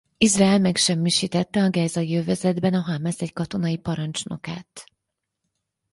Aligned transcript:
Izrael 0.17 0.59
megsemmisítette 0.59 1.63
a 1.63 1.69
Gázai 1.69 2.15
övezetben 2.15 2.73
a 2.73 2.81
Hamász 2.81 3.21
egy 3.21 3.33
katonai 3.33 3.77
parancsnokát. 3.77 4.85